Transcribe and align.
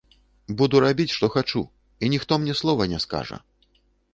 Буду 0.61 0.79
рабіць 0.85 1.13
што 1.17 1.29
хачу, 1.35 1.61
і 2.03 2.09
ніхто 2.17 2.41
мне 2.41 2.53
слова 2.63 2.91
не 2.95 2.99
скажа. 3.05 3.37